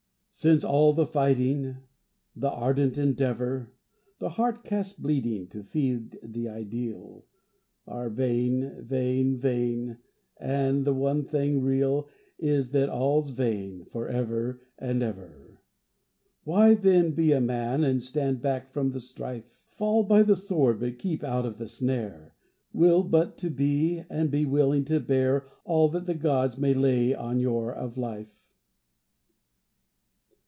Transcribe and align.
Since 0.33 0.63
all 0.63 0.93
the 0.93 1.05
fighting, 1.05 1.75
the 2.35 2.49
ardent 2.49 2.97
endeavour, 2.97 3.69
The 4.17 4.29
heart 4.29 4.63
cast 4.63 5.03
bleeding 5.03 5.47
to 5.49 5.61
feed 5.61 6.17
the 6.23 6.47
Ideal, 6.49 7.25
Are 7.85 8.09
vain, 8.09 8.81
vain, 8.81 9.37
vain, 9.37 9.97
and 10.37 10.83
the 10.83 10.95
one 10.95 11.25
thing 11.25 11.61
real 11.61 12.07
Is 12.39 12.71
that 12.71 12.89
all's 12.89 13.29
vain, 13.31 13.83
for 13.85 14.07
ever 14.07 14.61
and 14.79 15.03
ever; 15.03 15.59
Why 16.43 16.73
then, 16.73 17.11
be 17.11 17.33
a 17.33 17.41
man 17.41 17.83
and 17.83 18.01
stand 18.01 18.41
back 18.41 18.71
from 18.71 18.91
the 18.93 18.99
strife, 19.01 19.59
Fall 19.67 20.01
by 20.03 20.23
the 20.23 20.37
sword, 20.37 20.79
but 20.79 20.97
keep 20.97 21.23
out 21.23 21.45
of 21.45 21.57
the 21.59 21.67
snare; 21.67 22.33
Will 22.73 23.03
but 23.03 23.37
to 23.39 23.51
be 23.51 24.03
and 24.09 24.31
be 24.31 24.45
willing 24.45 24.85
to 24.85 24.99
bear 25.01 25.45
All 25.65 25.89
that 25.89 26.07
the 26.07 26.15
gods 26.15 26.57
may 26.57 26.73
lay 26.73 27.13
on 27.13 27.37
your 27.39 27.71
of 27.75 27.95
life! 27.95 28.37